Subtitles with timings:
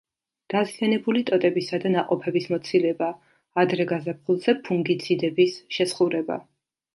[0.51, 3.09] დაზიანებული ტოტებისა და ნაყოფების მოცილება,
[3.65, 6.41] ადრე გაზაფხულზე ფუნგიციდების შესხურება.